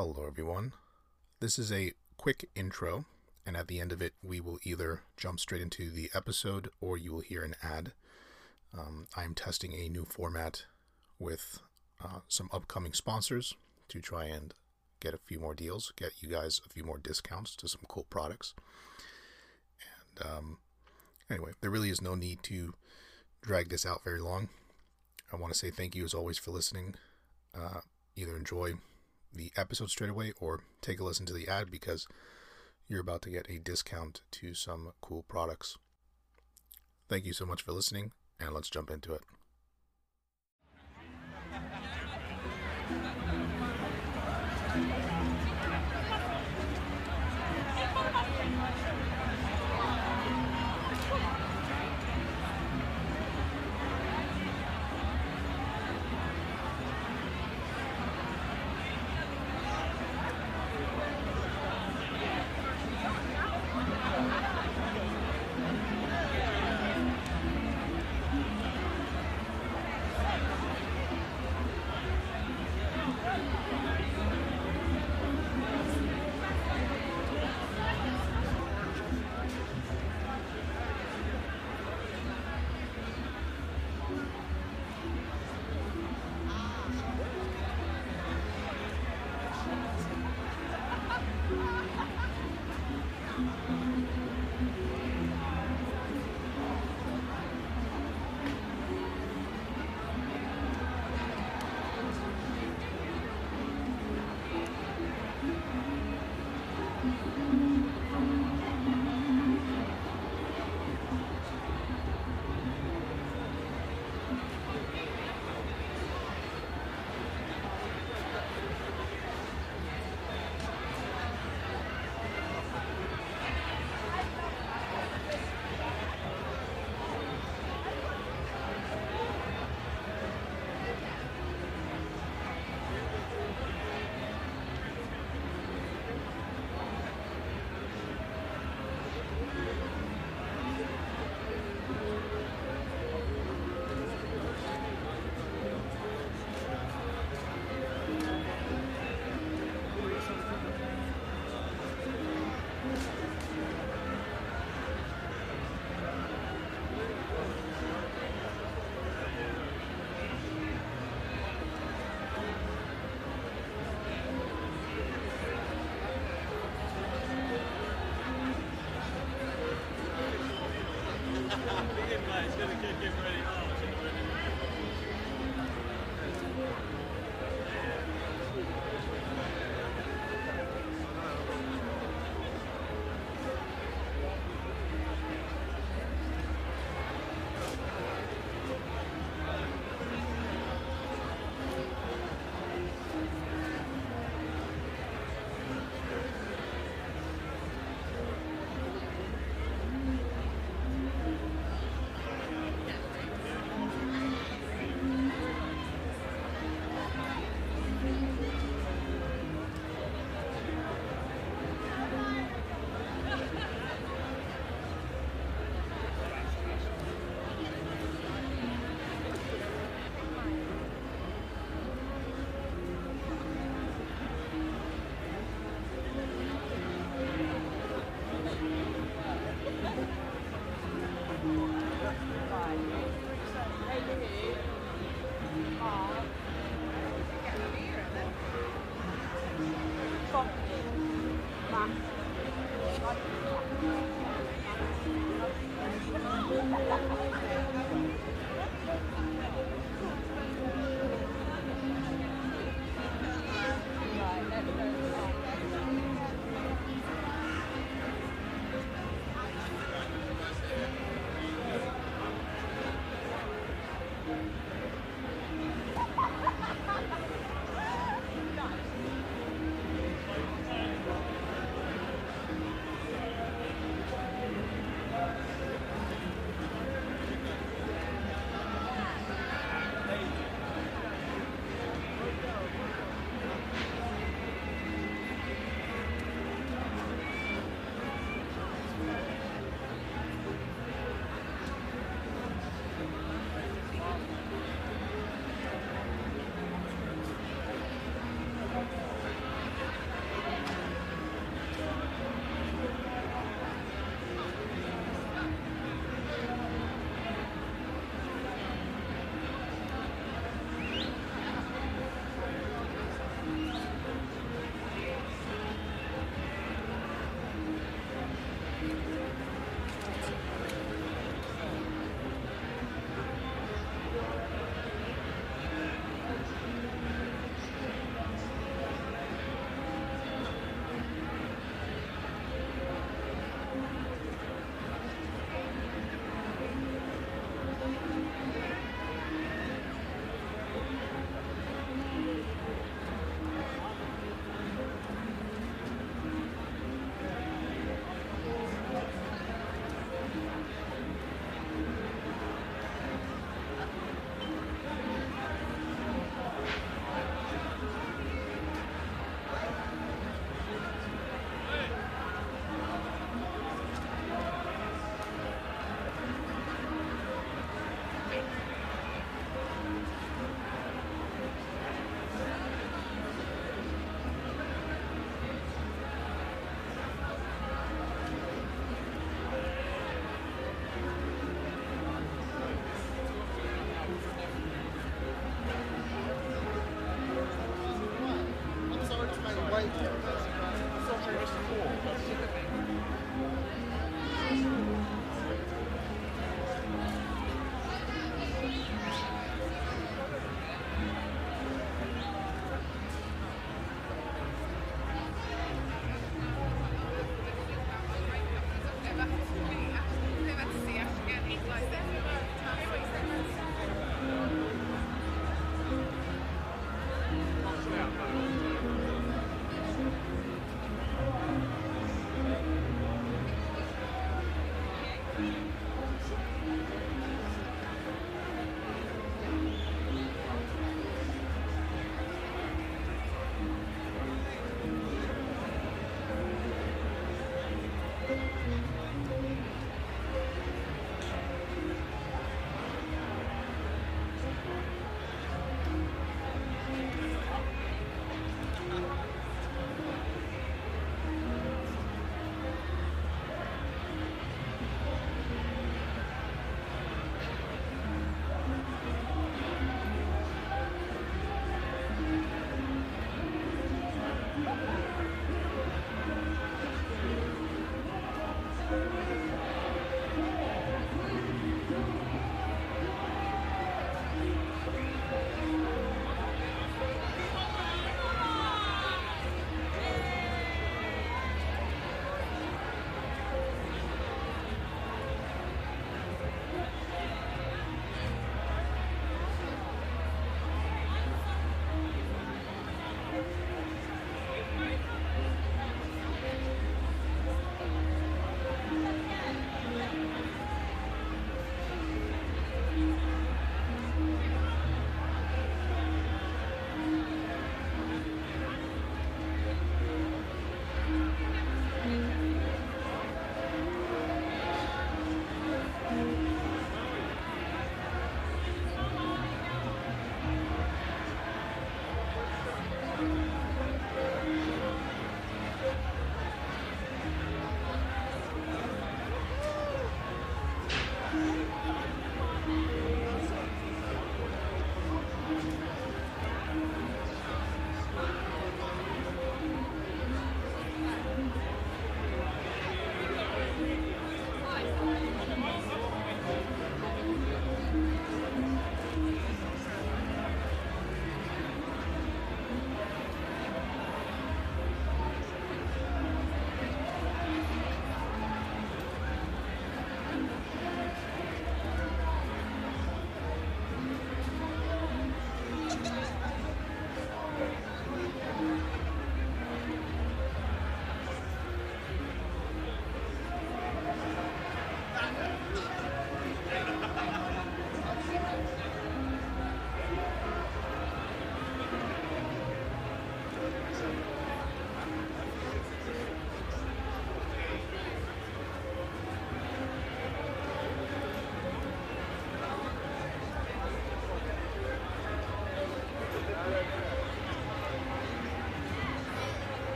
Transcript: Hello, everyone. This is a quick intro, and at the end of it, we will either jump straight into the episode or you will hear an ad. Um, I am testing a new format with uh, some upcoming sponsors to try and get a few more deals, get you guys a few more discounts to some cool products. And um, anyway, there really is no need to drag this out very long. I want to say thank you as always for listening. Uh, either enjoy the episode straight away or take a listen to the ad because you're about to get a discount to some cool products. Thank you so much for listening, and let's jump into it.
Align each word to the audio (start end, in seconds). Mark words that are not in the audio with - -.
Hello, 0.00 0.26
everyone. 0.28 0.74
This 1.40 1.58
is 1.58 1.72
a 1.72 1.92
quick 2.16 2.48
intro, 2.54 3.06
and 3.44 3.56
at 3.56 3.66
the 3.66 3.80
end 3.80 3.90
of 3.90 4.00
it, 4.00 4.14
we 4.22 4.40
will 4.40 4.60
either 4.62 5.02
jump 5.16 5.40
straight 5.40 5.60
into 5.60 5.90
the 5.90 6.08
episode 6.14 6.68
or 6.80 6.96
you 6.96 7.12
will 7.12 7.20
hear 7.20 7.42
an 7.42 7.56
ad. 7.64 7.90
Um, 8.72 9.08
I 9.16 9.24
am 9.24 9.34
testing 9.34 9.72
a 9.72 9.88
new 9.88 10.04
format 10.04 10.66
with 11.18 11.58
uh, 12.00 12.20
some 12.28 12.48
upcoming 12.52 12.92
sponsors 12.92 13.54
to 13.88 14.00
try 14.00 14.26
and 14.26 14.54
get 15.00 15.14
a 15.14 15.18
few 15.26 15.40
more 15.40 15.56
deals, 15.56 15.92
get 15.96 16.12
you 16.22 16.28
guys 16.28 16.60
a 16.64 16.72
few 16.72 16.84
more 16.84 16.98
discounts 16.98 17.56
to 17.56 17.66
some 17.66 17.82
cool 17.88 18.06
products. 18.08 18.54
And 20.14 20.26
um, 20.30 20.58
anyway, 21.28 21.54
there 21.60 21.70
really 21.70 21.90
is 21.90 22.00
no 22.00 22.14
need 22.14 22.44
to 22.44 22.74
drag 23.42 23.68
this 23.68 23.84
out 23.84 24.04
very 24.04 24.20
long. 24.20 24.48
I 25.32 25.36
want 25.36 25.52
to 25.52 25.58
say 25.58 25.72
thank 25.72 25.96
you 25.96 26.04
as 26.04 26.14
always 26.14 26.38
for 26.38 26.52
listening. 26.52 26.94
Uh, 27.52 27.80
either 28.14 28.36
enjoy 28.36 28.74
the 29.32 29.52
episode 29.56 29.90
straight 29.90 30.10
away 30.10 30.32
or 30.40 30.60
take 30.80 31.00
a 31.00 31.04
listen 31.04 31.26
to 31.26 31.32
the 31.32 31.48
ad 31.48 31.70
because 31.70 32.06
you're 32.88 33.00
about 33.00 33.22
to 33.22 33.30
get 33.30 33.48
a 33.50 33.58
discount 33.58 34.22
to 34.32 34.54
some 34.54 34.92
cool 35.00 35.24
products. 35.28 35.76
Thank 37.08 37.24
you 37.24 37.32
so 37.32 37.46
much 37.46 37.62
for 37.62 37.72
listening, 37.72 38.12
and 38.40 38.52
let's 38.52 38.70
jump 38.70 38.90
into 38.90 39.12
it. 39.12 39.22